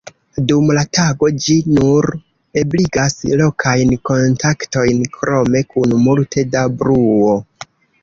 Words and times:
Dum 0.51 0.69
la 0.77 0.83
tago 0.99 1.29
ĝi 1.47 1.57
nur 1.75 2.07
ebligas 2.63 3.17
lokajn 3.43 3.95
kontaktojn 4.13 5.07
krome 5.21 5.65
kun 5.73 5.99
multe 6.11 6.49
da 6.57 6.69
bruo. 6.83 7.43